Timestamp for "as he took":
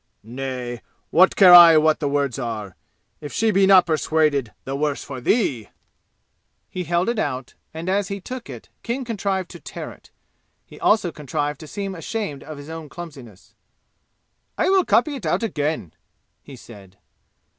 7.87-8.49